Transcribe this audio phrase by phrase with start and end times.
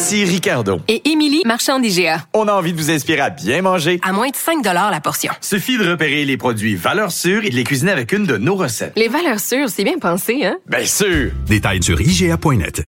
[0.00, 0.80] Ici Ricardo.
[0.86, 2.22] Et Émilie, marchand d'IGA.
[2.32, 3.98] On a envie de vous inspirer à bien manger.
[4.04, 5.32] À moins de 5 la portion.
[5.40, 8.54] Suffit de repérer les produits valeurs sûres et de les cuisiner avec une de nos
[8.54, 8.92] recettes.
[8.94, 10.56] Les valeurs sûres, c'est bien pensé, hein?
[10.68, 11.32] Bien sûr!
[11.48, 12.84] Détails sur IGA.net.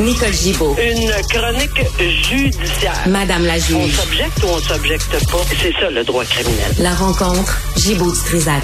[0.00, 0.76] Nicole Gibaud.
[0.78, 1.82] Une chronique
[2.28, 2.92] judiciaire.
[3.08, 3.94] Madame la On juge.
[3.96, 5.38] s'objecte ou on s'objecte pas?
[5.62, 6.72] C'est ça le droit criminel.
[6.78, 8.62] La rencontre, Gibaud du Trisac.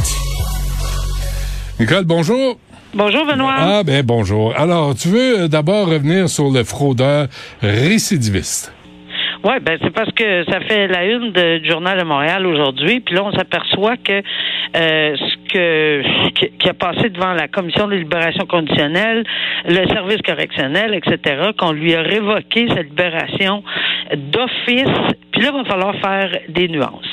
[1.81, 2.59] Nicole, bonjour.
[2.95, 3.55] Bonjour Benoît.
[3.59, 4.55] Ah, ben bonjour.
[4.57, 7.27] Alors, tu veux euh, d'abord revenir sur le fraudeur
[7.61, 8.73] récidiviste.
[9.45, 12.99] Oui, ben c'est parce que ça fait la une de- du Journal de Montréal aujourd'hui,
[13.01, 14.21] puis là on s'aperçoit que
[14.77, 16.03] euh, ce que
[16.35, 19.23] qui- qui a passé devant la commission de libération conditionnelle,
[19.67, 23.63] le service correctionnel, etc., qu'on lui a révoqué sa libération
[24.17, 25.15] d'office.
[25.31, 27.08] Puis là, il va falloir faire des nuances.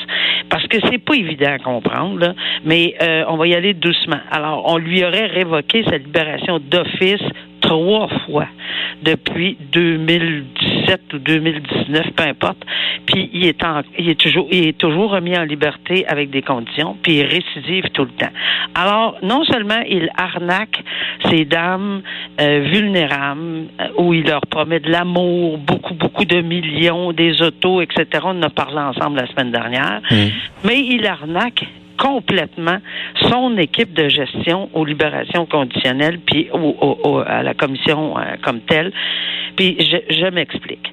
[0.48, 4.20] Parce que c'est pas évident à comprendre, mais euh, on va y aller doucement.
[4.30, 7.22] Alors, on lui aurait révoqué sa libération d'office
[7.66, 8.46] trois fois
[9.02, 12.58] depuis 2017 ou 2019, peu importe.
[13.06, 16.42] Puis il est, en- il est toujours, il est toujours remis en liberté avec des
[16.42, 18.32] conditions, puis il récidive tout le temps.
[18.74, 20.82] Alors, non seulement il arnaque
[21.28, 22.02] ces dames
[22.40, 27.80] euh, vulnérables, euh, où il leur promet de l'amour, beaucoup, beaucoup de millions, des autos,
[27.82, 28.04] etc.
[28.24, 30.00] On en a parlé ensemble la semaine dernière,
[30.64, 31.64] mais il arnaque
[31.98, 32.78] complètement
[33.28, 36.48] son équipe de gestion aux libérations conditionnelles puis
[37.26, 38.92] à la commission euh, comme telle.
[39.56, 40.92] Puis je, m'explique.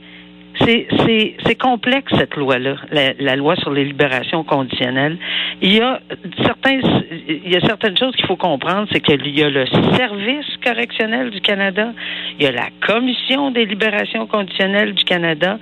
[0.62, 5.17] C'est, complexe cette loi-là, la, loi sur les libérations conditionnelles.
[5.61, 6.00] Il y a
[6.44, 11.92] certaines choses qu'il faut comprendre, c'est qu'il y a le service correctionnel du Canada,
[12.39, 15.58] il y a la commission des libérations conditionnelles du Canada,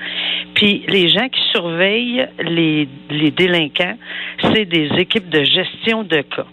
[0.53, 3.97] puis les gens qui surveillent les, les délinquants,
[4.41, 6.45] c'est des équipes de gestion de cas.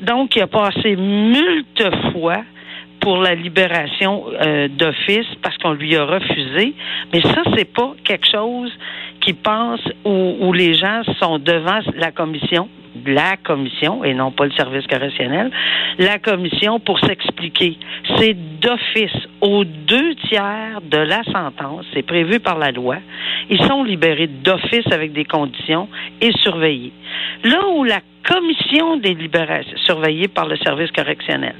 [0.00, 2.42] Donc, il a passé multes fois
[3.00, 6.74] pour la libération euh, d'office parce qu'on lui a refusé.
[7.12, 8.72] Mais ça, c'est pas quelque chose
[9.20, 12.68] qui pense où, où les gens sont devant la commission,
[13.06, 15.50] la commission, et non pas le service correctionnel,
[15.98, 17.76] la commission pour s'expliquer.
[18.16, 22.96] C'est d'office aux deux tiers de la sentence, c'est prévu par la loi.
[23.50, 25.88] Ils sont libérés d'office avec des conditions
[26.20, 26.92] et surveillés.
[27.44, 31.54] Là où la commission des libérations, surveillée par le service correctionnel,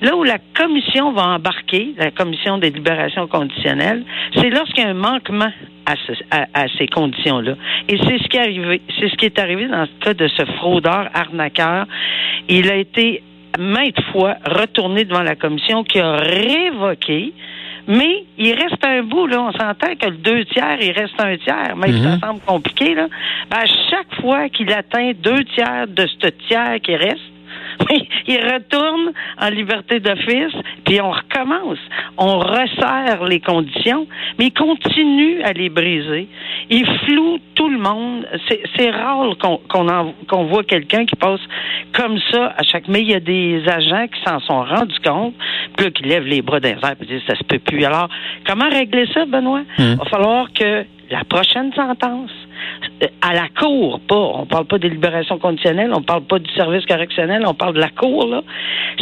[0.00, 4.04] Là où la commission va embarquer, la commission des libérations conditionnelles,
[4.36, 5.50] c'est lorsqu'il y a un manquement
[5.86, 7.54] à, ce- à- à ces conditions-là.
[7.88, 8.80] Et c'est ce qui est arrivé.
[8.96, 11.86] C'est ce qui est arrivé dans le cas de ce fraudeur arnaqueur.
[12.48, 13.24] Il a été
[13.58, 17.32] maintes fois retourné devant la commission qui a révoqué.
[17.86, 19.40] Mais il reste un bout, là.
[19.40, 21.74] On s'entend que le deux tiers, il reste un tiers.
[21.74, 23.08] Même si ça semble compliqué, là.
[23.50, 27.32] Ben, à chaque fois qu'il atteint deux tiers de ce tiers qui reste,
[27.90, 31.78] oui, il retourne en liberté d'office, puis on recommence.
[32.16, 34.06] On resserre les conditions,
[34.38, 36.28] mais il continue à les briser.
[36.70, 38.26] Il floue tout le monde.
[38.76, 39.60] C'est, rare qu'on,
[40.28, 41.40] qu'on voit quelqu'un qui passe
[41.92, 42.88] comme ça à chaque...
[42.88, 45.34] Mais il y a des agents qui s'en sont rendus compte,
[45.76, 47.84] puis là, qui lèvent les bras d'un verre et disent ça se peut plus.
[47.84, 48.08] Alors,
[48.46, 49.62] comment régler ça, Benoît?
[49.78, 52.30] Il va falloir que la prochaine sentence,
[53.02, 56.50] euh, à la cour, pas, on parle pas des libérations conditionnelles, on parle pas du
[56.54, 58.42] service correctionnel, on parle de la cour, là.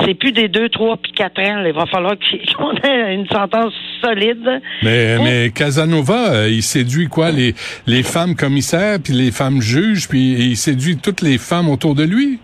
[0.04, 1.69] C'est plus des deux, trois puis quatre ans, là.
[1.69, 2.14] Il va falloir
[2.56, 3.72] qu'on ait une sentence
[4.03, 4.60] solide.
[4.82, 7.31] Mais, mais Casanova, euh, il séduit quoi?
[7.31, 7.54] Les,
[7.87, 12.03] les femmes commissaires, puis les femmes juges, puis il séduit toutes les femmes autour de
[12.03, 12.41] lui?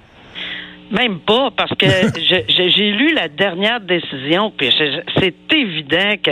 [0.93, 1.87] Même pas, parce que
[2.49, 4.71] j'ai lu la dernière décision, puis
[5.19, 6.31] c'est évident que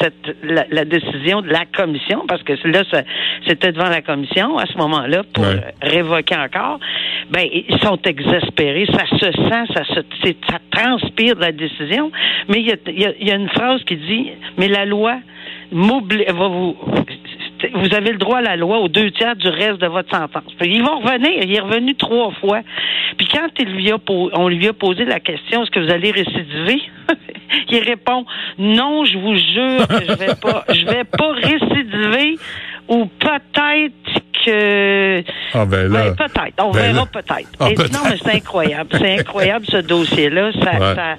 [0.00, 2.82] cette, la, la décision de la commission, parce que là,
[3.46, 5.74] c'était devant la commission à ce moment-là pour Ouais.
[5.82, 6.78] révoquer encore,
[7.30, 10.00] ben ils sont exaspérés, ça se sent, ça se,
[10.50, 12.10] ça transpire de la décision,
[12.48, 14.84] mais il y a, y a- il y a une phrase qui dit, mais la
[14.84, 15.16] loi
[15.72, 16.76] va vous,
[17.74, 20.52] vous avez le droit à la loi aux deux tiers du reste de votre sentence.
[20.58, 21.30] Puis ils vont revenir.
[21.42, 22.60] Il est revenu trois fois.
[23.16, 26.10] Puis quand il lui a on lui a posé la question, est-ce que vous allez
[26.10, 26.80] récidiver?
[27.70, 28.24] il répond,
[28.58, 32.36] non, je vous jure que je vais pas, je vais pas récidiver
[32.88, 35.22] ou peut-être que,
[35.52, 36.04] Ah ben là.
[36.04, 36.54] Ouais, peut-être.
[36.64, 37.48] On Ben verra peut-être.
[37.60, 37.68] Ah.
[37.68, 38.90] Non, mais c'est incroyable.
[38.92, 40.52] C'est incroyable ce dossier-là.
[40.52, 40.94] Ça, Ouais.
[40.94, 41.16] ça,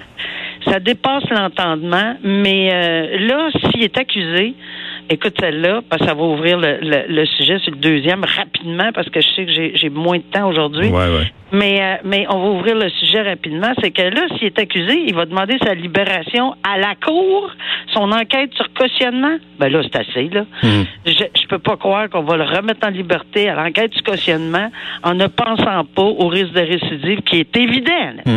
[0.66, 4.54] Ça dépasse l'entendement, mais euh, là, s'il est accusé,
[5.10, 8.90] écoute celle-là, parce que ça va ouvrir le, le- le sujet sur le deuxième rapidement,
[8.94, 10.88] parce que je sais que j'ai moins de temps aujourd'hui.
[10.88, 11.32] Ouais, ouais.
[11.52, 13.72] Mais, euh, mais on va ouvrir le sujet rapidement.
[13.80, 17.50] C'est que là, s'il est accusé, il va demander sa libération à la cour,
[17.92, 19.36] son enquête sur cautionnement.
[19.58, 20.44] Ben là, c'est assez, là.
[20.62, 20.84] Mhm.
[21.06, 24.70] Je, je peux pas croire qu'on va le remettre en liberté à l'enquête du cautionnement
[25.02, 28.12] en ne pensant pas au risque de récidive qui est évident.
[28.24, 28.28] est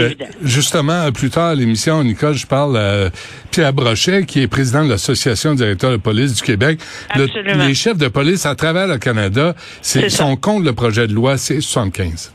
[0.00, 0.26] Euh, évident.
[0.42, 3.10] justement, plus tard à l'émission, Nicole, je parle à
[3.50, 6.78] Pierre Brochet, qui est président de l'Association des directeurs de police du Québec.
[7.16, 10.24] Le- les chefs de police à travers le Canada, c'est, ça.
[10.24, 12.32] sont contre le projet de loi C-75.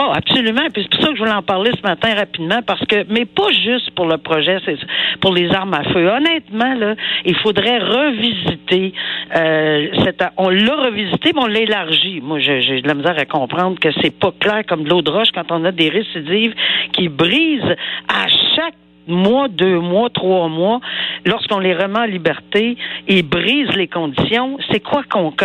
[0.00, 0.68] Oh, absolument.
[0.72, 3.24] Puis c'est pour ça que je voulais en parler ce matin rapidement, parce que, mais
[3.24, 4.76] pas juste pour le projet, c'est
[5.20, 6.08] pour les armes à feu.
[6.08, 8.92] Honnêtement, là, il faudrait revisiter.
[9.34, 12.20] Euh, cette, on l'a revisité, mais on l'a élargi.
[12.20, 15.10] Moi, j'ai de la misère à comprendre que c'est pas clair comme de l'eau de
[15.10, 16.54] roche quand on a des récidives
[16.92, 17.76] qui brisent
[18.08, 18.74] à chaque
[19.08, 20.80] mois, deux mois, trois mois,
[21.24, 22.76] lorsqu'on les remet en liberté,
[23.08, 24.58] ils brisent les conditions.
[24.70, 25.32] C'est quoi qu'on...
[25.32, 25.44] Tu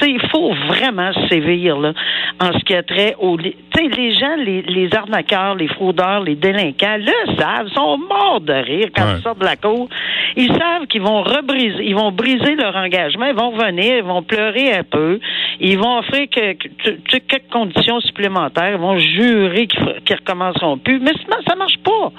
[0.00, 1.92] sais, il faut vraiment sévir, là,
[2.40, 3.36] en ce qui a trait aux...
[3.36, 8.40] Tu sais, les gens, les, les arnaqueurs, les fraudeurs, les délinquants, le savent, sont morts
[8.40, 9.14] de rire quand Ouais.
[9.18, 9.88] ils sortent de la cour.
[10.36, 14.22] Ils savent qu'ils vont rebriser, ils vont briser leur engagement, ils vont venir, ils vont
[14.22, 15.18] pleurer un peu,
[15.60, 20.98] ils vont offrir que, que- quelques conditions supplémentaires, ils vont jurer qu'ils qu'ils recommenceront plus,
[21.00, 22.12] mais ça, ça marche pas.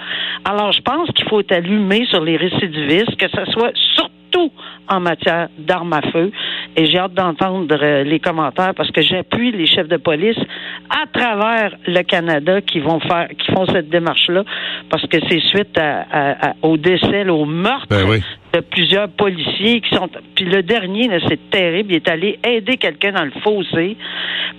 [0.45, 4.51] Alors, je pense qu'il faut allumer sur les récidivistes, que ce soit surtout
[4.87, 6.31] en matière d'armes à feu.
[6.75, 10.37] Et j'ai hâte d'entendre euh, les commentaires parce que j'appuie les chefs de police
[10.89, 14.43] à travers le Canada qui vont faire, qui font cette démarche-là
[14.89, 18.21] parce que c'est suite à- à- à- au décès, au meurtre Ben oui.
[18.53, 20.09] De plusieurs policiers qui sont.
[20.35, 21.91] Puis le dernier, c'est terrible.
[21.91, 23.95] Il est allé aider quelqu'un dans le fossé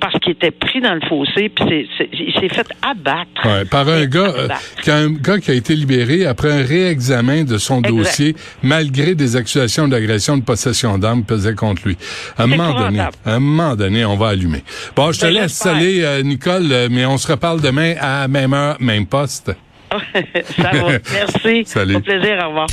[0.01, 1.49] parce qu'il était pris dans le fossé.
[1.49, 3.45] Puis il s'est fait abattre.
[3.45, 4.61] Ouais, par un gars, euh, Abattre.
[4.83, 7.97] qui a un gars qui a été libéré après un réexamen de son Exact.
[7.97, 11.97] dossier, malgré des accusations d'agression de possession d'armes pesées contre lui.
[12.39, 14.63] À un moment donné, à un moment donné, on va allumer.
[14.95, 18.29] Bon, je te Ben, laisse aller, euh, Nicole, euh, mais on se reparle demain à
[18.29, 19.51] même heure, même poste.
[20.61, 20.93] Ça va.
[21.13, 21.63] Merci.
[21.67, 21.97] Salut.
[21.97, 22.39] Au plaisir.
[22.45, 22.69] Au revoir.